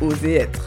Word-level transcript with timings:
Oser 0.00 0.34
être. 0.36 0.66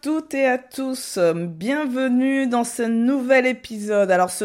Toutes 0.00 0.34
et 0.34 0.46
à 0.46 0.58
tous, 0.58 1.18
bienvenue 1.34 2.46
dans 2.46 2.64
ce 2.64 2.82
nouvel 2.82 3.46
épisode. 3.46 4.10
Alors 4.10 4.30
ce 4.30 4.44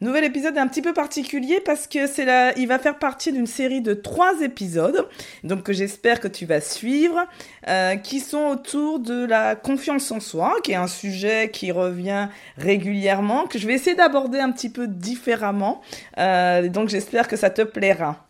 nouvel 0.00 0.24
épisode 0.24 0.56
est 0.56 0.60
un 0.60 0.66
petit 0.66 0.82
peu 0.82 0.92
particulier 0.92 1.60
parce 1.64 1.86
que 1.86 2.06
c'est 2.06 2.24
là, 2.24 2.52
il 2.56 2.68
va 2.68 2.78
faire 2.78 2.98
partie 2.98 3.32
d'une 3.32 3.46
série 3.46 3.80
de 3.80 3.94
trois 3.94 4.40
épisodes, 4.42 5.08
donc 5.42 5.62
que 5.62 5.72
j'espère 5.72 6.20
que 6.20 6.28
tu 6.28 6.44
vas 6.46 6.60
suivre, 6.60 7.26
euh, 7.68 7.96
qui 7.96 8.20
sont 8.20 8.46
autour 8.46 8.98
de 8.98 9.24
la 9.24 9.56
confiance 9.56 10.10
en 10.10 10.20
soi, 10.20 10.54
qui 10.62 10.72
est 10.72 10.76
un 10.76 10.88
sujet 10.88 11.50
qui 11.50 11.72
revient 11.72 12.28
régulièrement, 12.58 13.46
que 13.46 13.58
je 13.58 13.66
vais 13.66 13.74
essayer 13.74 13.96
d'aborder 13.96 14.40
un 14.40 14.50
petit 14.50 14.70
peu 14.70 14.86
différemment. 14.86 15.80
Euh, 16.18 16.68
donc 16.68 16.88
j'espère 16.88 17.28
que 17.28 17.36
ça 17.36 17.50
te 17.50 17.62
plaira. 17.62 18.26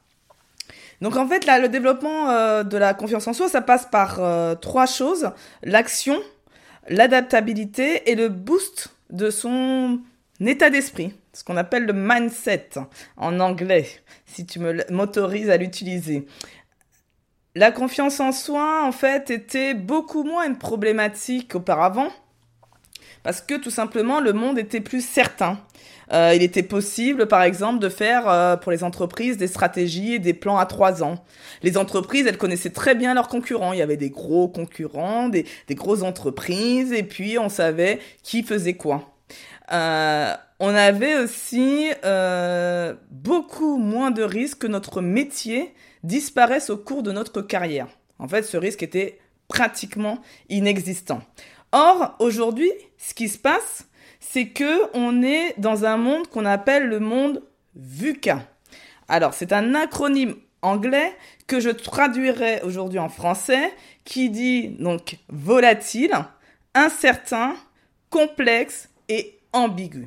Donc 1.01 1.17
en 1.17 1.27
fait, 1.27 1.45
là, 1.47 1.59
le 1.59 1.69
développement 1.69 2.31
euh, 2.31 2.63
de 2.63 2.77
la 2.77 2.95
confiance 2.95 3.27
en 3.27 3.33
soi, 3.33 3.49
ça 3.49 3.61
passe 3.61 3.87
par 3.87 4.21
trois 4.61 4.87
choses 4.87 5.31
l'action, 5.63 6.19
l'adaptabilité 6.89 8.11
et 8.11 8.15
le 8.15 8.29
boost 8.29 8.89
de 9.11 9.31
son 9.31 10.01
état 10.41 10.71
d'esprit, 10.71 11.15
ce 11.33 11.45
qu'on 11.45 11.57
appelle 11.57 11.87
le 11.87 11.93
mindset 11.93 12.71
en 13.17 13.41
anglais, 13.41 13.87
si 14.27 14.47
tu 14.47 14.61
m'autorises 14.91 15.51
à 15.51 15.57
l'utiliser. 15.57 16.27
La 17.55 17.71
confiance 17.71 18.19
en 18.19 18.33
soi, 18.33 18.85
en 18.85 18.91
fait, 18.91 19.31
était 19.31 19.75
beaucoup 19.75 20.25
moins 20.25 20.53
problématique 20.55 21.55
auparavant, 21.55 22.09
parce 23.25 23.41
que 23.41 23.55
tout 23.55 23.71
simplement, 23.71 24.21
le 24.21 24.33
monde 24.33 24.59
était 24.59 24.81
plus 24.81 25.05
certain. 25.05 25.59
Euh, 26.13 26.33
il 26.37 26.43
était 26.43 26.63
possible, 26.63 27.27
par 27.27 27.43
exemple, 27.43 27.81
de 27.81 27.89
faire 27.89 28.29
euh, 28.29 28.57
pour 28.57 28.71
les 28.71 28.85
entreprises 28.85 29.37
des 29.37 29.49
stratégies 29.49 30.15
et 30.15 30.19
des 30.21 30.35
plans 30.35 30.59
à 30.59 30.67
trois 30.67 31.03
ans. 31.03 31.25
Les 31.63 31.77
entreprises, 31.77 32.27
elles 32.27 32.39
connaissaient 32.39 32.71
très 32.71 32.95
bien 32.95 33.15
leurs 33.15 33.29
concurrents. 33.29 33.73
Il 33.73 33.81
y 33.81 33.83
avait 33.83 33.97
des 33.97 34.11
gros 34.11 34.47
concurrents, 34.47 35.29
des, 35.29 35.47
des 35.67 35.75
grosses 35.75 36.03
entreprises, 36.03 36.93
et 36.93 37.03
puis 37.03 37.39
on 37.39 37.49
savait 37.49 37.99
qui 38.23 38.45
faisait 38.45 38.75
quoi. 38.75 39.11
Euh, 39.73 40.35
on 40.61 40.75
avait 40.75 41.17
aussi 41.17 41.91
euh, 42.05 42.95
beaucoup 43.11 43.77
moins 43.77 44.11
de 44.11 44.23
risques 44.23 44.59
que 44.59 44.67
notre 44.67 45.01
métier 45.01 45.75
disparaisse 46.03 46.71
au 46.71 46.77
cours 46.77 47.03
de 47.03 47.13
notre 47.13 47.43
carrière. 47.43 47.89
En 48.19 48.29
fait, 48.29 48.43
ce 48.43 48.57
risque 48.57 48.83
était 48.83 49.19
pratiquement 49.49 50.21
inexistant. 50.49 51.23
Or, 51.77 52.15
aujourd'hui, 52.21 52.71
ce 52.99 53.15
qui 53.15 53.29
se 53.29 53.37
passe, 53.37 53.89
c'est 54.21 54.47
que 54.47 54.97
on 54.97 55.25
est 55.25 55.59
dans 55.59 55.85
un 55.85 55.97
monde 55.97 56.29
qu'on 56.29 56.47
appelle 56.47 56.87
le 56.87 57.01
monde 57.01 57.43
VUCA. 57.75 58.47
Alors, 59.09 59.35
c'est 59.35 59.53
un 59.53 59.75
acronyme 59.75 60.37
anglais 60.63 61.13
que 61.49 61.59
je 61.59 61.71
traduirai 61.71 62.61
aujourd'hui 62.63 63.01
en 63.01 63.09
français 63.09 63.73
qui 64.05 64.31
dit 64.31 64.69
donc 64.79 65.19
volatile, 65.29 66.13
incertain, 66.75 67.57
complexe 68.09 68.89
et 69.09 69.41
ambigu. 69.53 70.07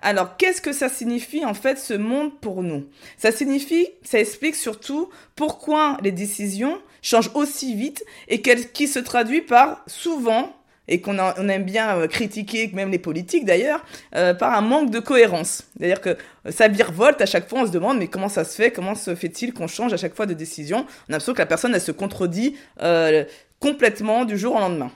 Alors, 0.00 0.38
qu'est-ce 0.38 0.62
que 0.62 0.72
ça 0.72 0.88
signifie 0.88 1.44
en 1.44 1.52
fait 1.52 1.78
ce 1.78 1.92
monde 1.92 2.40
pour 2.40 2.62
nous? 2.62 2.86
Ça 3.18 3.32
signifie, 3.32 3.86
ça 4.02 4.18
explique 4.18 4.56
surtout 4.56 5.10
pourquoi 5.34 5.98
les 6.02 6.12
décisions 6.12 6.80
changent 7.02 7.32
aussi 7.34 7.74
vite 7.74 8.02
et 8.28 8.40
qui 8.40 8.88
se 8.88 8.98
traduit 8.98 9.42
par 9.42 9.84
souvent 9.86 10.56
et 10.88 11.00
qu'on 11.00 11.18
on 11.18 11.48
aime 11.48 11.64
bien 11.64 11.96
euh, 11.96 12.06
critiquer, 12.06 12.70
même 12.72 12.90
les 12.90 12.98
politiques 12.98 13.44
d'ailleurs, 13.44 13.84
euh, 14.14 14.34
par 14.34 14.54
un 14.54 14.60
manque 14.60 14.90
de 14.90 15.00
cohérence. 15.00 15.64
C'est-à-dire 15.78 16.00
que 16.00 16.10
euh, 16.10 16.50
ça 16.50 16.68
virevolte 16.68 17.20
à 17.20 17.26
chaque 17.26 17.48
fois, 17.48 17.60
on 17.60 17.66
se 17.66 17.72
demande 17.72 17.98
mais 17.98 18.08
comment 18.08 18.28
ça 18.28 18.44
se 18.44 18.54
fait, 18.54 18.70
comment 18.70 18.94
se 18.94 19.14
fait-il 19.14 19.52
qu'on 19.52 19.66
change 19.66 19.92
à 19.92 19.96
chaque 19.96 20.14
fois 20.14 20.26
de 20.26 20.34
décision? 20.34 20.78
On 20.78 20.80
a 20.80 21.12
l'impression 21.12 21.32
que 21.32 21.38
la 21.38 21.46
personne 21.46 21.74
elle 21.74 21.80
se 21.80 21.92
contredit 21.92 22.56
euh, 22.82 23.24
complètement 23.60 24.24
du 24.24 24.38
jour 24.38 24.54
au 24.56 24.58
lendemain. 24.58 24.90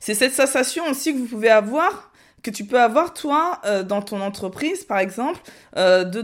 C'est 0.00 0.14
cette 0.14 0.34
sensation 0.34 0.84
aussi 0.90 1.14
que 1.14 1.18
vous 1.18 1.26
pouvez 1.26 1.50
avoir 1.50 2.12
que 2.44 2.50
tu 2.50 2.64
peux 2.64 2.78
avoir 2.78 3.14
toi 3.14 3.58
euh, 3.64 3.82
dans 3.82 4.02
ton 4.02 4.20
entreprise 4.20 4.84
par 4.84 4.98
exemple 4.98 5.40
euh, 5.76 6.04
de, 6.04 6.22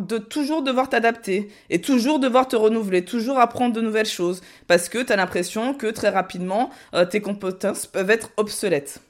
de 0.00 0.18
toujours 0.18 0.62
devoir 0.62 0.90
t'adapter 0.90 1.48
et 1.70 1.80
toujours 1.80 2.18
devoir 2.18 2.48
te 2.48 2.56
renouveler, 2.56 3.04
toujours 3.04 3.38
apprendre 3.38 3.72
de 3.72 3.80
nouvelles 3.80 4.04
choses 4.04 4.42
parce 4.66 4.88
que 4.88 4.98
tu 4.98 5.12
as 5.12 5.16
l'impression 5.16 5.72
que 5.72 5.86
très 5.86 6.08
rapidement 6.08 6.70
euh, 6.94 7.06
tes 7.06 7.20
compétences 7.22 7.86
peuvent 7.86 8.10
être 8.10 8.30
obsolètes. 8.36 9.00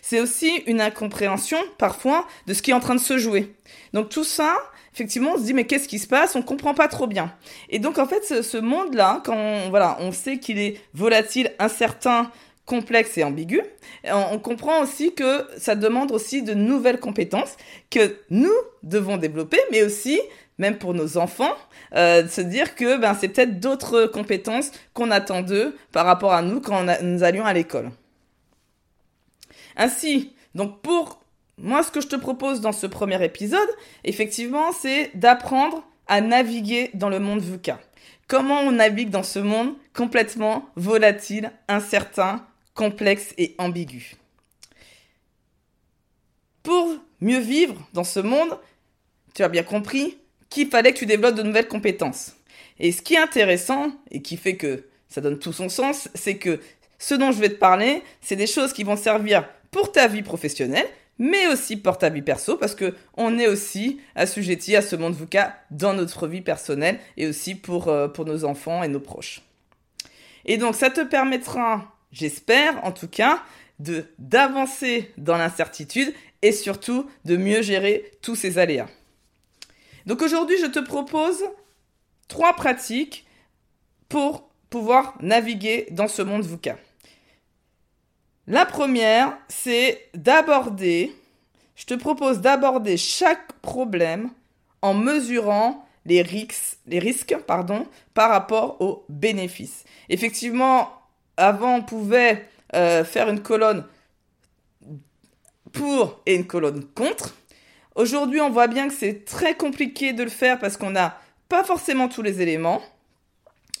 C'est 0.00 0.20
aussi 0.20 0.50
une 0.66 0.80
incompréhension 0.80 1.58
parfois 1.78 2.26
de 2.46 2.54
ce 2.54 2.62
qui 2.62 2.70
est 2.70 2.74
en 2.74 2.80
train 2.80 2.94
de 2.94 3.00
se 3.00 3.18
jouer. 3.18 3.52
Donc 3.92 4.08
tout 4.08 4.24
ça, 4.24 4.56
effectivement, 4.94 5.32
on 5.34 5.38
se 5.38 5.42
dit 5.42 5.52
mais 5.52 5.66
qu'est-ce 5.66 5.88
qui 5.88 5.98
se 5.98 6.06
passe? 6.06 6.36
On 6.36 6.42
comprend 6.42 6.74
pas 6.74 6.86
trop 6.86 7.08
bien. 7.08 7.34
Et 7.68 7.80
donc 7.80 7.98
en 7.98 8.06
fait, 8.06 8.24
ce, 8.24 8.42
ce 8.42 8.56
monde-là, 8.56 9.20
quand 9.24 9.68
voilà, 9.68 9.96
on 9.98 10.12
sait 10.12 10.38
qu'il 10.38 10.58
est 10.58 10.80
volatile, 10.94 11.52
incertain, 11.58 12.30
complexe 12.66 13.18
et 13.18 13.24
ambigu. 13.24 13.60
On 14.10 14.38
comprend 14.38 14.82
aussi 14.82 15.14
que 15.14 15.46
ça 15.58 15.74
demande 15.74 16.12
aussi 16.12 16.42
de 16.42 16.54
nouvelles 16.54 17.00
compétences 17.00 17.56
que 17.90 18.16
nous 18.30 18.54
devons 18.82 19.16
développer, 19.16 19.58
mais 19.70 19.82
aussi, 19.82 20.20
même 20.58 20.78
pour 20.78 20.94
nos 20.94 21.16
enfants, 21.18 21.54
euh, 21.94 22.22
de 22.22 22.28
se 22.28 22.40
dire 22.40 22.74
que 22.74 22.96
ben, 22.96 23.14
c'est 23.14 23.28
peut-être 23.28 23.60
d'autres 23.60 24.06
compétences 24.06 24.70
qu'on 24.92 25.10
attend 25.10 25.42
d'eux 25.42 25.76
par 25.92 26.06
rapport 26.06 26.32
à 26.32 26.42
nous 26.42 26.60
quand 26.60 26.84
nous 27.02 27.22
allions 27.22 27.44
à 27.44 27.52
l'école. 27.52 27.90
Ainsi, 29.76 30.32
donc 30.54 30.80
pour 30.80 31.20
moi, 31.58 31.82
ce 31.82 31.90
que 31.90 32.00
je 32.00 32.08
te 32.08 32.16
propose 32.16 32.60
dans 32.60 32.72
ce 32.72 32.86
premier 32.86 33.22
épisode, 33.24 33.68
effectivement, 34.04 34.72
c'est 34.72 35.10
d'apprendre 35.14 35.84
à 36.06 36.20
naviguer 36.20 36.90
dans 36.94 37.08
le 37.08 37.18
monde 37.18 37.40
VUCA. 37.40 37.78
Comment 38.26 38.60
on 38.60 38.72
navigue 38.72 39.10
dans 39.10 39.22
ce 39.22 39.38
monde 39.38 39.74
complètement 39.94 40.68
volatile, 40.76 41.52
incertain, 41.68 42.44
complexe 42.74 43.32
et 43.38 43.54
ambigu. 43.58 44.16
Pour 46.62 46.96
mieux 47.20 47.38
vivre 47.38 47.76
dans 47.92 48.04
ce 48.04 48.20
monde, 48.20 48.58
tu 49.34 49.42
as 49.42 49.48
bien 49.48 49.62
compris 49.62 50.18
qu'il 50.50 50.68
fallait 50.68 50.92
que 50.92 50.98
tu 50.98 51.06
développes 51.06 51.34
de 51.34 51.42
nouvelles 51.42 51.68
compétences. 51.68 52.32
Et 52.78 52.92
ce 52.92 53.02
qui 53.02 53.14
est 53.14 53.18
intéressant 53.18 53.92
et 54.10 54.22
qui 54.22 54.36
fait 54.36 54.56
que 54.56 54.84
ça 55.08 55.20
donne 55.20 55.38
tout 55.38 55.52
son 55.52 55.68
sens, 55.68 56.08
c'est 56.14 56.36
que 56.36 56.60
ce 56.98 57.14
dont 57.14 57.32
je 57.32 57.40
vais 57.40 57.48
te 57.48 57.54
parler, 57.54 58.02
c'est 58.20 58.36
des 58.36 58.46
choses 58.46 58.72
qui 58.72 58.84
vont 58.84 58.96
servir 58.96 59.48
pour 59.70 59.92
ta 59.92 60.08
vie 60.08 60.22
professionnelle, 60.22 60.86
mais 61.18 61.46
aussi 61.46 61.76
pour 61.76 61.98
ta 61.98 62.08
vie 62.08 62.22
perso, 62.22 62.56
parce 62.56 62.74
que 62.74 62.94
on 63.16 63.38
est 63.38 63.46
aussi 63.46 64.00
assujetti 64.14 64.74
à 64.74 64.82
ce 64.82 64.96
monde 64.96 65.14
VUCA 65.14 65.54
dans 65.70 65.94
notre 65.94 66.26
vie 66.26 66.40
personnelle 66.40 66.98
et 67.16 67.26
aussi 67.26 67.54
pour, 67.54 67.88
euh, 67.88 68.08
pour 68.08 68.24
nos 68.24 68.44
enfants 68.44 68.82
et 68.82 68.88
nos 68.88 69.00
proches. 69.00 69.42
Et 70.44 70.56
donc 70.56 70.74
ça 70.74 70.90
te 70.90 71.00
permettra 71.00 71.93
j'espère 72.14 72.82
en 72.84 72.92
tout 72.92 73.08
cas, 73.08 73.42
de 73.80 74.06
d'avancer 74.18 75.12
dans 75.18 75.36
l'incertitude 75.36 76.14
et 76.42 76.52
surtout 76.52 77.10
de 77.24 77.36
mieux 77.36 77.60
gérer 77.60 78.12
tous 78.22 78.36
ces 78.36 78.58
aléas. 78.58 78.88
Donc 80.06 80.22
aujourd'hui, 80.22 80.56
je 80.60 80.66
te 80.66 80.78
propose 80.78 81.42
trois 82.28 82.54
pratiques 82.54 83.26
pour 84.08 84.48
pouvoir 84.70 85.16
naviguer 85.20 85.88
dans 85.90 86.08
ce 86.08 86.22
monde 86.22 86.44
VUCA. 86.44 86.78
La 88.46 88.66
première, 88.66 89.38
c'est 89.48 90.08
d'aborder, 90.14 91.14
je 91.76 91.86
te 91.86 91.94
propose 91.94 92.40
d'aborder 92.40 92.96
chaque 92.96 93.52
problème 93.62 94.30
en 94.82 94.92
mesurant 94.92 95.88
les 96.04 96.20
risques, 96.20 96.76
les 96.86 96.98
risques 96.98 97.34
par 97.46 98.28
rapport 98.28 98.80
aux 98.82 99.06
bénéfices. 99.08 99.84
Effectivement, 100.10 101.03
avant, 101.36 101.76
on 101.76 101.82
pouvait 101.82 102.48
euh, 102.74 103.04
faire 103.04 103.28
une 103.28 103.40
colonne 103.40 103.84
pour 105.72 106.20
et 106.26 106.34
une 106.34 106.46
colonne 106.46 106.84
contre. 106.94 107.34
Aujourd'hui, 107.94 108.40
on 108.40 108.50
voit 108.50 108.68
bien 108.68 108.88
que 108.88 108.94
c'est 108.94 109.24
très 109.24 109.54
compliqué 109.54 110.12
de 110.12 110.22
le 110.22 110.30
faire 110.30 110.58
parce 110.58 110.76
qu'on 110.76 110.90
n'a 110.90 111.18
pas 111.48 111.64
forcément 111.64 112.08
tous 112.08 112.22
les 112.22 112.40
éléments, 112.40 112.82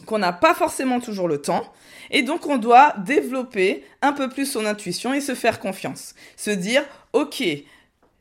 qu'on 0.06 0.18
n'a 0.18 0.32
pas 0.32 0.54
forcément 0.54 1.00
toujours 1.00 1.28
le 1.28 1.40
temps, 1.40 1.72
et 2.10 2.22
donc 2.22 2.46
on 2.46 2.58
doit 2.58 2.94
développer 2.98 3.84
un 4.02 4.12
peu 4.12 4.28
plus 4.28 4.46
son 4.46 4.66
intuition 4.66 5.12
et 5.14 5.20
se 5.20 5.34
faire 5.34 5.58
confiance. 5.58 6.14
Se 6.36 6.50
dire, 6.50 6.84
ok, 7.12 7.42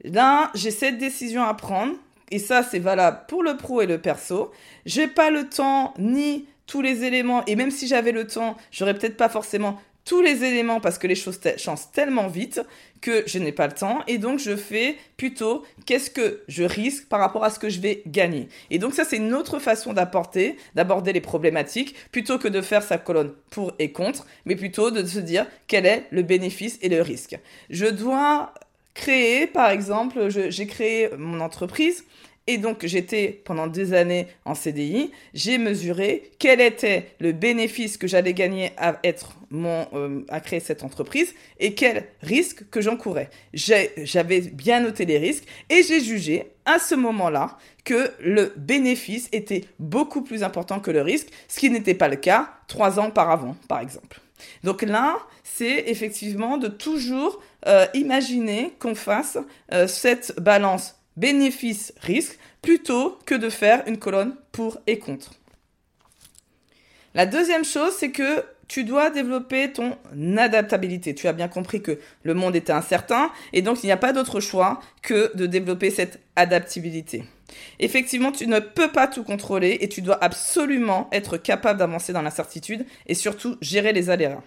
Là, 0.03 0.51
j'ai 0.53 0.71
cette 0.71 0.97
décision 0.97 1.43
à 1.43 1.53
prendre. 1.53 1.93
Et 2.31 2.39
ça, 2.39 2.63
c'est 2.63 2.79
valable 2.79 3.21
pour 3.27 3.43
le 3.43 3.57
pro 3.57 3.81
et 3.81 3.85
le 3.85 3.99
perso. 3.99 4.51
J'ai 4.85 5.07
pas 5.07 5.29
le 5.29 5.49
temps 5.49 5.93
ni 5.97 6.47
tous 6.65 6.81
les 6.81 7.03
éléments. 7.03 7.43
Et 7.45 7.55
même 7.55 7.71
si 7.71 7.87
j'avais 7.87 8.11
le 8.11 8.27
temps, 8.27 8.57
j'aurais 8.71 8.93
peut-être 8.93 9.17
pas 9.17 9.29
forcément 9.29 9.79
tous 10.05 10.21
les 10.21 10.43
éléments 10.43 10.79
parce 10.79 10.97
que 10.97 11.07
les 11.07 11.15
choses 11.15 11.39
changent 11.57 11.91
tellement 11.93 12.27
vite 12.27 12.61
que 13.01 13.23
je 13.25 13.39
n'ai 13.39 13.51
pas 13.51 13.67
le 13.67 13.73
temps 13.73 13.99
et 14.07 14.17
donc 14.17 14.39
je 14.39 14.55
fais 14.55 14.97
plutôt 15.17 15.63
qu'est-ce 15.85 16.09
que 16.09 16.41
je 16.47 16.63
risque 16.63 17.07
par 17.07 17.19
rapport 17.19 17.43
à 17.43 17.49
ce 17.49 17.59
que 17.59 17.69
je 17.69 17.79
vais 17.79 18.03
gagner. 18.07 18.49
Et 18.69 18.79
donc 18.79 18.93
ça 18.93 19.05
c'est 19.05 19.17
une 19.17 19.33
autre 19.33 19.59
façon 19.59 19.93
d'apporter, 19.93 20.57
d'aborder 20.75 21.13
les 21.13 21.21
problématiques 21.21 21.95
plutôt 22.11 22.37
que 22.37 22.47
de 22.47 22.61
faire 22.61 22.83
sa 22.83 22.97
colonne 22.97 23.33
pour 23.49 23.73
et 23.79 23.91
contre, 23.91 24.25
mais 24.45 24.55
plutôt 24.55 24.91
de 24.91 25.05
se 25.05 25.19
dire 25.19 25.45
quel 25.67 25.85
est 25.85 26.05
le 26.11 26.21
bénéfice 26.21 26.79
et 26.81 26.89
le 26.89 27.01
risque. 27.01 27.37
Je 27.69 27.85
dois 27.85 28.53
créer 28.93 29.47
par 29.47 29.69
exemple, 29.69 30.29
j'ai 30.29 30.67
créé 30.67 31.09
mon 31.17 31.39
entreprise 31.39 32.05
et 32.45 32.57
donc, 32.57 32.85
j'étais 32.85 33.41
pendant 33.45 33.67
des 33.67 33.93
années 33.93 34.27
en 34.43 34.53
CDI. 34.53 35.11
J'ai 35.33 35.57
mesuré 35.57 36.31
quel 36.39 36.59
était 36.59 37.15
le 37.19 37.31
bénéfice 37.31 37.97
que 37.97 38.05
j'allais 38.05 38.33
gagner 38.33 38.71
à 38.75 38.99
être 39.05 39.37
mon, 39.49 39.87
euh, 39.93 40.25
à 40.27 40.41
créer 40.41 40.59
cette 40.59 40.83
entreprise 40.83 41.33
et 41.59 41.73
quel 41.73 42.05
risque 42.21 42.69
que 42.69 42.81
j'encourais. 42.81 43.29
J'avais 43.53 44.41
bien 44.41 44.81
noté 44.81 45.05
les 45.05 45.19
risques 45.19 45.45
et 45.69 45.83
j'ai 45.83 46.01
jugé 46.01 46.51
à 46.65 46.79
ce 46.79 46.95
moment-là 46.95 47.57
que 47.85 48.11
le 48.19 48.51
bénéfice 48.57 49.29
était 49.31 49.63
beaucoup 49.79 50.21
plus 50.21 50.43
important 50.43 50.81
que 50.81 50.91
le 50.91 51.01
risque, 51.01 51.29
ce 51.47 51.59
qui 51.59 51.69
n'était 51.69 51.93
pas 51.93 52.09
le 52.09 52.17
cas 52.17 52.49
trois 52.67 52.99
ans 52.99 53.07
auparavant, 53.07 53.55
par 53.69 53.79
exemple. 53.79 54.19
Donc 54.63 54.81
là, 54.81 55.17
c'est 55.43 55.85
effectivement 55.87 56.57
de 56.57 56.67
toujours 56.67 57.41
euh, 57.67 57.85
imaginer 57.93 58.73
qu'on 58.79 58.95
fasse 58.95 59.37
euh, 59.71 59.87
cette 59.87 60.35
balance 60.39 60.95
bénéfice-risque 61.17 62.39
plutôt 62.61 63.19
que 63.25 63.35
de 63.35 63.49
faire 63.49 63.83
une 63.87 63.97
colonne 63.97 64.35
pour 64.51 64.79
et 64.87 64.99
contre. 64.99 65.33
La 67.13 67.25
deuxième 67.25 67.65
chose, 67.65 67.93
c'est 67.97 68.11
que 68.11 68.43
tu 68.67 68.83
dois 68.83 69.09
développer 69.09 69.71
ton 69.71 69.97
adaptabilité. 70.37 71.13
Tu 71.13 71.27
as 71.27 71.33
bien 71.33 71.47
compris 71.47 71.81
que 71.81 71.99
le 72.23 72.33
monde 72.33 72.55
était 72.55 72.73
incertain 72.73 73.31
et 73.51 73.61
donc 73.61 73.83
il 73.83 73.85
n'y 73.85 73.91
a 73.91 73.97
pas 73.97 74.13
d'autre 74.13 74.39
choix 74.39 74.79
que 75.01 75.35
de 75.35 75.45
développer 75.45 75.91
cette 75.91 76.19
adaptabilité. 76.35 77.23
Effectivement, 77.79 78.31
tu 78.31 78.47
ne 78.47 78.59
peux 78.59 78.91
pas 78.91 79.07
tout 79.07 79.23
contrôler 79.23 79.77
et 79.81 79.89
tu 79.89 80.01
dois 80.01 80.17
absolument 80.23 81.07
être 81.11 81.37
capable 81.37 81.77
d'avancer 81.77 82.13
dans 82.13 82.21
l'incertitude 82.23 82.85
et 83.05 83.13
surtout 83.13 83.57
gérer 83.61 83.93
les 83.93 84.09
aléas. 84.09 84.41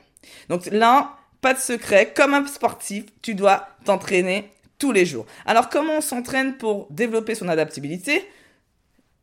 Donc 0.49 0.67
là, 0.73 1.17
pas 1.41 1.55
de 1.55 1.59
secret, 1.61 2.13
comme 2.17 2.35
un 2.35 2.45
sportif, 2.47 3.05
tu 3.23 3.35
dois 3.35 3.69
t'entraîner 3.85 4.51
tous 4.79 4.93
les 4.93 5.07
jours. 5.07 5.27
Alors 5.45 5.69
comment 5.69 5.99
on 5.99 6.01
s'entraîne 6.01 6.57
pour 6.57 6.87
développer 6.91 7.35
son 7.35 7.49
adaptabilité? 7.49 8.29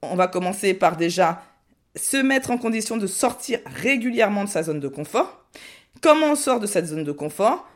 On 0.02 0.16
va 0.16 0.28
commencer 0.28 0.74
par 0.74 0.98
déjà 0.98 1.44
se 1.96 2.18
mettre 2.18 2.52
en 2.52 2.58
condition 2.58 2.98
de 2.98 3.08
sortir 3.08 3.60
régulièrement 3.66 4.44
de 4.44 4.50
sa 4.50 4.64
zone 4.64 4.80
de 4.80 4.88
confort. 4.88 5.46
Comment 6.02 6.32
on 6.32 6.36
sort 6.36 6.60
de 6.60 6.68
cette 6.68 6.88
zone 6.88 7.04
de 7.04 7.12
confort? 7.12 7.68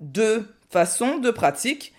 De 0.00 0.44
façon, 0.70 1.18
de 1.18 1.30
pratique. 1.30 1.94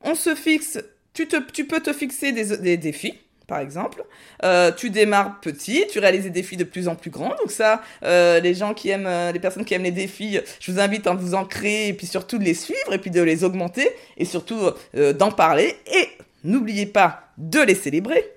On 0.00 0.14
se 0.14 0.34
fixe, 0.34 0.78
tu, 1.12 1.26
te, 1.26 1.36
tu 1.50 1.66
peux 1.66 1.80
te 1.80 1.92
fixer 1.92 2.32
des 2.32 2.76
défis 2.76 3.18
par 3.48 3.58
exemple. 3.58 4.04
Euh, 4.44 4.70
tu 4.70 4.90
démarres 4.90 5.40
petit, 5.40 5.84
tu 5.90 5.98
réalises 5.98 6.24
des 6.24 6.30
défis 6.30 6.56
de 6.56 6.64
plus 6.64 6.86
en 6.86 6.94
plus 6.94 7.10
grands. 7.10 7.34
Donc 7.40 7.50
ça, 7.50 7.82
euh, 8.04 8.38
les 8.38 8.54
gens 8.54 8.74
qui 8.74 8.90
aiment, 8.90 9.06
euh, 9.08 9.32
les 9.32 9.40
personnes 9.40 9.64
qui 9.64 9.74
aiment 9.74 9.82
les 9.82 9.90
défis, 9.90 10.38
je 10.60 10.70
vous 10.70 10.78
invite 10.78 11.08
à 11.08 11.14
vous 11.14 11.34
en 11.34 11.44
créer 11.44 11.88
et 11.88 11.94
puis 11.94 12.06
surtout 12.06 12.38
de 12.38 12.44
les 12.44 12.54
suivre 12.54 12.92
et 12.92 12.98
puis 12.98 13.10
de 13.10 13.22
les 13.22 13.42
augmenter 13.42 13.90
et 14.16 14.24
surtout 14.24 14.60
d'en 14.94 15.32
parler. 15.32 15.74
Et 15.92 16.08
n'oubliez 16.44 16.86
pas 16.86 17.32
de 17.38 17.60
les 17.60 17.74
célébrer. 17.74 18.30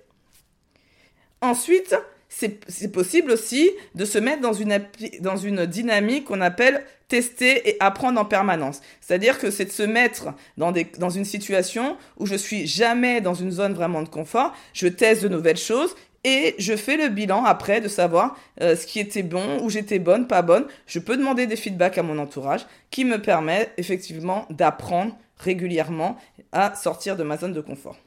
Ensuite, 1.42 1.96
c'est 2.34 2.92
possible 2.92 3.32
aussi 3.32 3.72
de 3.94 4.06
se 4.06 4.18
mettre 4.18 4.42
dans 4.42 4.54
une, 4.54 4.80
dans 5.20 5.36
une 5.36 5.66
dynamique 5.66 6.26
qu'on 6.26 6.42
appelle 6.42 6.84
tester 7.08 7.70
et 7.70 7.78
apprendre 7.82 8.20
en 8.20 8.26
permanence. 8.26 8.82
C'est-à-dire 9.02 9.38
que 9.38 9.52
c'est 9.52 9.66
de 9.66 9.72
se 9.72 9.84
mettre 9.84 10.30
dans, 10.58 10.72
des, 10.72 10.88
dans 10.98 11.10
une 11.10 11.26
situation 11.26 11.98
où 12.18 12.26
je 12.26 12.36
suis 12.36 12.66
jamais 12.66 13.20
dans 13.20 13.34
une 13.34 13.52
zone 13.52 13.74
vraiment 13.74 14.02
de 14.02 14.08
confort, 14.08 14.56
je 14.74 14.88
teste 14.88 15.24
de 15.24 15.28
nouvelles 15.28 15.58
choses 15.58 15.94
et 16.24 16.56
je 16.58 16.76
fais 16.76 16.96
le 16.96 17.10
bilan 17.10 17.44
après 17.44 17.82
de 17.82 17.90
savoir 17.90 18.38
euh, 18.62 18.78
ce 18.78 18.88
qui 18.88 19.00
était 19.00 19.24
bon, 19.24 19.62
où 19.62 19.70
j'étais 19.70 20.00
bonne, 20.00 20.26
pas 20.26 20.42
bonne. 20.42 20.66
Je 20.88 21.00
peux 21.00 21.18
demander 21.18 21.48
des 21.48 21.58
feedbacks 21.58 21.98
à 21.98 22.04
mon 22.04 22.18
entourage 22.18 22.66
qui 22.92 23.04
me 23.04 23.22
permet 23.22 23.72
effectivement 23.78 24.46
d'apprendre 24.50 25.18
régulièrement 25.38 26.18
à 26.54 26.76
sortir 26.76 27.18
de 27.18 27.24
ma 27.24 27.38
zone 27.38 27.54
de 27.54 27.62
confort. 27.62 27.98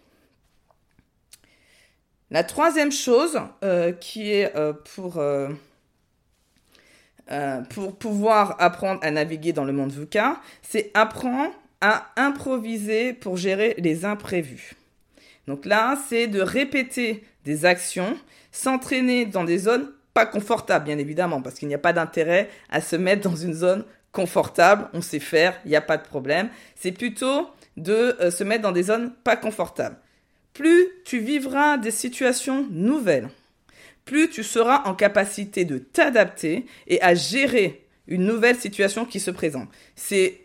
La 2.30 2.42
troisième 2.42 2.92
chose 2.92 3.38
euh, 3.62 3.92
qui 3.92 4.32
est 4.32 4.56
euh, 4.56 4.72
pour, 4.94 5.18
euh, 5.18 5.48
pour 7.70 7.96
pouvoir 7.96 8.56
apprendre 8.60 9.00
à 9.02 9.10
naviguer 9.10 9.52
dans 9.52 9.64
le 9.64 9.72
monde 9.72 9.92
VUCA, 9.92 10.40
c'est 10.62 10.90
apprendre 10.94 11.52
à 11.80 12.06
improviser 12.16 13.12
pour 13.12 13.36
gérer 13.36 13.74
les 13.78 14.06
imprévus. 14.06 14.72
Donc 15.46 15.66
là, 15.66 15.98
c'est 16.08 16.26
de 16.26 16.40
répéter 16.40 17.24
des 17.44 17.66
actions, 17.66 18.16
s'entraîner 18.52 19.26
dans 19.26 19.44
des 19.44 19.58
zones 19.58 19.90
pas 20.14 20.24
confortables, 20.24 20.86
bien 20.86 20.96
évidemment, 20.96 21.42
parce 21.42 21.56
qu'il 21.56 21.68
n'y 21.68 21.74
a 21.74 21.78
pas 21.78 21.92
d'intérêt 21.92 22.48
à 22.70 22.80
se 22.80 22.96
mettre 22.96 23.28
dans 23.28 23.36
une 23.36 23.52
zone 23.52 23.84
confortable, 24.12 24.88
on 24.94 25.02
sait 25.02 25.18
faire, 25.18 25.60
il 25.66 25.70
n'y 25.70 25.76
a 25.76 25.82
pas 25.82 25.98
de 25.98 26.04
problème. 26.04 26.48
C'est 26.76 26.92
plutôt 26.92 27.50
de 27.76 28.16
se 28.30 28.44
mettre 28.44 28.62
dans 28.62 28.72
des 28.72 28.84
zones 28.84 29.12
pas 29.24 29.36
confortables 29.36 29.96
plus 30.54 30.88
tu 31.04 31.18
vivras 31.18 31.76
des 31.76 31.90
situations 31.90 32.66
nouvelles, 32.70 33.28
plus 34.04 34.30
tu 34.30 34.42
seras 34.42 34.84
en 34.84 34.94
capacité 34.94 35.64
de 35.64 35.78
t'adapter 35.78 36.64
et 36.86 37.02
à 37.02 37.14
gérer 37.14 37.84
une 38.06 38.24
nouvelle 38.24 38.56
situation 38.56 39.04
qui 39.04 39.20
se 39.20 39.30
présente. 39.30 39.68
C'est 39.96 40.40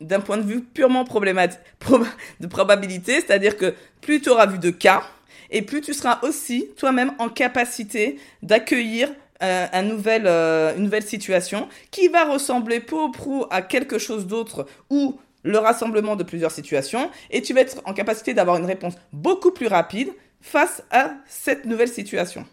d'un 0.00 0.20
point 0.20 0.36
de 0.38 0.42
vue 0.42 0.62
purement 0.62 1.04
de 1.04 2.46
probabilité, 2.46 3.14
c'est-à-dire 3.14 3.56
que 3.56 3.74
plus 4.00 4.20
tu 4.20 4.28
auras 4.28 4.46
vu 4.46 4.58
de 4.58 4.70
cas, 4.70 5.04
et 5.50 5.62
plus 5.62 5.80
tu 5.80 5.94
seras 5.94 6.18
aussi 6.22 6.68
toi-même 6.76 7.12
en 7.18 7.28
capacité 7.28 8.18
d'accueillir 8.42 9.08
euh, 9.42 9.66
euh, 9.72 10.76
une 10.76 10.82
nouvelle 10.82 11.02
situation 11.02 11.68
qui 11.90 12.08
va 12.08 12.24
ressembler 12.24 12.80
peu 12.80 12.96
ou 12.96 13.10
prou 13.10 13.46
à 13.50 13.62
quelque 13.62 13.98
chose 13.98 14.26
d'autre 14.26 14.66
ou 14.90 15.18
le 15.44 15.58
rassemblement 15.58 16.16
de 16.16 16.24
plusieurs 16.24 16.50
situations 16.50 17.10
et 17.30 17.42
tu 17.42 17.54
vas 17.54 17.60
être 17.60 17.80
en 17.84 17.94
capacité 17.94 18.34
d'avoir 18.34 18.56
une 18.56 18.64
réponse 18.64 18.94
beaucoup 19.12 19.52
plus 19.52 19.68
rapide 19.68 20.08
face 20.40 20.82
à 20.90 21.12
cette 21.28 21.66
nouvelle 21.66 21.88
situation. 21.88 22.44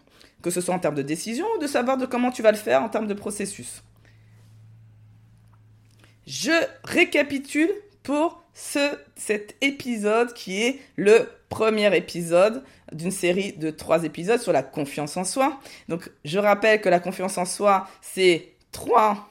Que 0.42 0.50
ce 0.50 0.60
soit 0.60 0.74
en 0.74 0.78
termes 0.78 0.94
de 0.94 1.02
décision 1.02 1.46
ou 1.56 1.58
de 1.58 1.66
savoir 1.66 1.96
de 1.96 2.06
comment 2.06 2.30
tu 2.30 2.42
vas 2.42 2.52
le 2.52 2.58
faire 2.58 2.82
en 2.82 2.88
termes 2.88 3.06
de 3.06 3.14
processus. 3.14 3.82
Je 6.26 6.52
récapitule 6.84 7.70
pour 8.02 8.42
ce, 8.54 8.96
cet 9.16 9.56
épisode 9.60 10.32
qui 10.34 10.62
est 10.62 10.80
le 10.96 11.28
premier 11.48 11.94
épisode 11.96 12.62
d'une 12.92 13.10
série 13.10 13.52
de 13.52 13.70
trois 13.70 14.04
épisodes 14.04 14.40
sur 14.40 14.52
la 14.52 14.62
confiance 14.62 15.16
en 15.16 15.24
soi. 15.24 15.58
Donc 15.88 16.10
je 16.24 16.38
rappelle 16.38 16.80
que 16.80 16.88
la 16.88 17.00
confiance 17.00 17.38
en 17.38 17.44
soi, 17.44 17.88
c'est 18.00 18.52
trois 18.70 19.28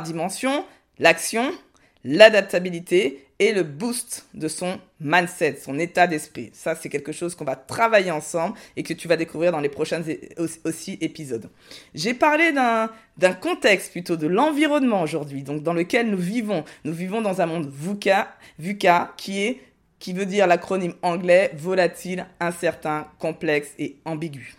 dimensions. 0.00 0.64
L'action, 0.98 1.50
l'adaptabilité 2.04 3.26
et 3.38 3.52
le 3.52 3.62
boost 3.62 4.26
de 4.34 4.48
son 4.48 4.78
mindset, 5.00 5.56
son 5.62 5.78
état 5.78 6.06
d'esprit. 6.06 6.50
Ça, 6.52 6.74
c'est 6.74 6.90
quelque 6.90 7.10
chose 7.10 7.34
qu'on 7.34 7.46
va 7.46 7.56
travailler 7.56 8.10
ensemble 8.10 8.56
et 8.76 8.82
que 8.82 8.92
tu 8.92 9.08
vas 9.08 9.16
découvrir 9.16 9.50
dans 9.50 9.60
les 9.60 9.70
prochains 9.70 10.02
aussi 10.64 10.98
épisodes. 11.00 11.48
J'ai 11.94 12.12
parlé 12.12 12.52
d'un 12.52 13.32
contexte 13.32 13.92
plutôt 13.92 14.16
de 14.16 14.26
l'environnement 14.26 15.02
aujourd'hui, 15.02 15.42
donc 15.42 15.62
dans 15.62 15.72
lequel 15.72 16.10
nous 16.10 16.18
vivons. 16.18 16.64
Nous 16.84 16.92
vivons 16.92 17.22
dans 17.22 17.40
un 17.40 17.46
monde 17.46 17.70
VUCA, 17.72 18.28
VUCA 18.58 19.14
qui 19.16 19.40
est 19.40 19.60
qui 19.98 20.14
veut 20.14 20.26
dire 20.26 20.46
l'acronyme 20.46 20.94
anglais 21.02 21.52
volatile, 21.54 22.26
incertain, 22.40 23.06
complexe 23.18 23.68
et 23.78 23.96
ambigu. 24.06 24.54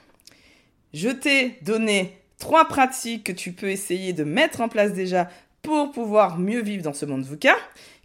Je 0.94 1.10
t'ai 1.10 1.58
donné 1.64 2.18
trois 2.38 2.66
pratiques 2.66 3.24
que 3.24 3.32
tu 3.32 3.52
peux 3.52 3.70
essayer 3.70 4.14
de 4.14 4.24
mettre 4.24 4.62
en 4.62 4.70
place 4.70 4.94
déjà 4.94 5.30
pour 5.62 5.92
pouvoir 5.92 6.38
mieux 6.38 6.62
vivre 6.62 6.84
dans 6.84 6.94
ce 6.94 7.06
monde 7.06 7.24
VUCA, 7.24 7.56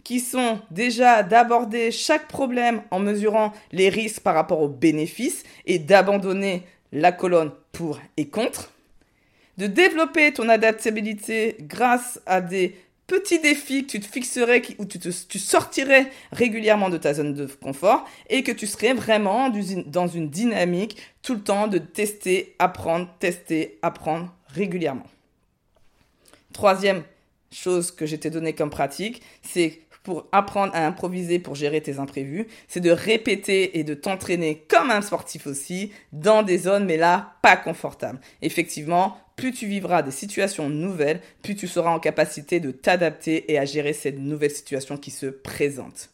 qui 0.04 0.20
sont 0.20 0.60
déjà 0.70 1.22
d'aborder 1.22 1.90
chaque 1.90 2.28
problème 2.28 2.82
en 2.90 3.00
mesurant 3.00 3.52
les 3.72 3.88
risques 3.88 4.22
par 4.22 4.34
rapport 4.34 4.60
aux 4.60 4.68
bénéfices 4.68 5.42
et 5.64 5.78
d'abandonner 5.78 6.62
la 6.92 7.12
colonne 7.12 7.50
pour 7.72 7.98
et 8.16 8.28
contre, 8.28 8.72
de 9.58 9.66
développer 9.66 10.32
ton 10.32 10.48
adaptabilité 10.48 11.56
grâce 11.60 12.20
à 12.26 12.40
des 12.40 12.76
petits 13.06 13.38
défis 13.38 13.86
que 13.86 13.92
tu 13.92 14.00
te 14.00 14.06
fixerais, 14.06 14.62
où 14.78 14.84
tu, 14.84 14.98
tu 14.98 15.38
sortirais 15.38 16.10
régulièrement 16.32 16.90
de 16.90 16.98
ta 16.98 17.14
zone 17.14 17.34
de 17.34 17.46
confort 17.46 18.04
et 18.28 18.42
que 18.42 18.52
tu 18.52 18.66
serais 18.66 18.94
vraiment 18.94 19.50
dans 19.86 20.06
une 20.06 20.30
dynamique 20.30 20.96
tout 21.22 21.34
le 21.34 21.42
temps 21.42 21.68
de 21.68 21.78
tester, 21.78 22.54
apprendre, 22.58 23.08
tester, 23.18 23.78
apprendre 23.82 24.32
régulièrement. 24.48 25.06
Troisième 26.52 27.02
chose 27.56 27.90
que 27.90 28.06
j'étais 28.06 28.30
donné 28.30 28.52
comme 28.52 28.70
pratique, 28.70 29.22
c'est 29.42 29.80
pour 30.02 30.28
apprendre 30.30 30.72
à 30.72 30.86
improviser 30.86 31.40
pour 31.40 31.56
gérer 31.56 31.80
tes 31.80 31.98
imprévus, 31.98 32.46
c'est 32.68 32.80
de 32.80 32.92
répéter 32.92 33.76
et 33.78 33.82
de 33.82 33.94
t'entraîner 33.94 34.64
comme 34.68 34.92
un 34.92 35.02
sportif 35.02 35.48
aussi 35.48 35.90
dans 36.12 36.44
des 36.44 36.58
zones 36.58 36.84
mais 36.84 36.96
là 36.96 37.34
pas 37.42 37.56
confortables. 37.56 38.20
Effectivement, 38.40 39.18
plus 39.34 39.52
tu 39.52 39.66
vivras 39.66 40.02
des 40.02 40.12
situations 40.12 40.68
nouvelles, 40.68 41.20
plus 41.42 41.56
tu 41.56 41.66
seras 41.66 41.90
en 41.90 41.98
capacité 41.98 42.60
de 42.60 42.70
t'adapter 42.70 43.50
et 43.52 43.58
à 43.58 43.64
gérer 43.64 43.92
cette 43.92 44.18
nouvelle 44.18 44.52
situation 44.52 44.96
qui 44.96 45.10
se 45.10 45.26
présente. 45.26 46.10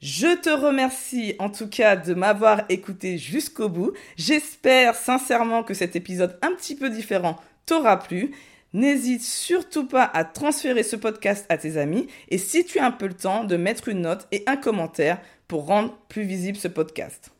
Je 0.00 0.36
te 0.36 0.50
remercie 0.50 1.34
en 1.38 1.48
tout 1.48 1.68
cas 1.68 1.96
de 1.96 2.12
m'avoir 2.12 2.62
écouté 2.68 3.16
jusqu'au 3.16 3.70
bout. 3.70 3.92
J'espère 4.16 4.94
sincèrement 4.94 5.64
que 5.64 5.74
cet 5.74 5.96
épisode 5.96 6.38
un 6.42 6.52
petit 6.52 6.76
peu 6.76 6.90
différent 6.90 7.36
t'aura 7.66 7.98
plu. 7.98 8.32
N'hésite 8.74 9.22
surtout 9.22 9.86
pas 9.86 10.04
à 10.04 10.24
transférer 10.24 10.82
ce 10.82 10.94
podcast 10.94 11.46
à 11.48 11.56
tes 11.56 11.78
amis 11.78 12.06
et 12.28 12.36
si 12.36 12.66
tu 12.66 12.78
as 12.78 12.84
un 12.84 12.90
peu 12.90 13.06
le 13.06 13.14
temps, 13.14 13.44
de 13.44 13.56
mettre 13.56 13.88
une 13.88 14.02
note 14.02 14.28
et 14.30 14.42
un 14.46 14.56
commentaire 14.56 15.18
pour 15.46 15.66
rendre 15.66 15.96
plus 16.08 16.24
visible 16.24 16.58
ce 16.58 16.68
podcast. 16.68 17.30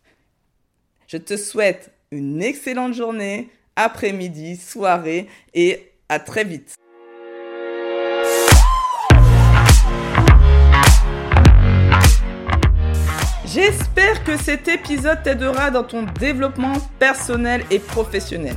Je 1.07 1.19
te 1.19 1.37
souhaite 1.37 1.91
une 2.11 2.41
excellente 2.41 2.95
journée, 2.95 3.51
après-midi, 3.77 4.57
soirée 4.57 5.29
et 5.53 5.93
à 6.09 6.19
très 6.19 6.45
vite. 6.45 6.75
J'espère 13.45 14.25
que 14.25 14.37
cet 14.39 14.69
épisode 14.69 15.23
t'aidera 15.23 15.71
dans 15.71 15.85
ton 15.85 16.05
développement 16.05 16.79
personnel 16.99 17.65
et 17.71 17.79
professionnel. 17.79 18.57